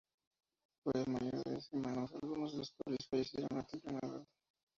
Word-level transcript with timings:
Fue 0.83 0.93
el 0.99 1.11
mayor 1.13 1.43
de 1.43 1.51
diez 1.51 1.69
hermanos, 1.73 2.11
algunos 2.23 2.53
de 2.53 2.57
los 2.57 2.71
cuales 2.71 3.07
fallecieron 3.07 3.55
a 3.59 3.63
temprana 3.67 3.99
edad. 4.01 4.25